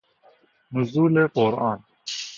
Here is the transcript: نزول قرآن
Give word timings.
نزول 0.73 1.27
قرآن 1.27 1.83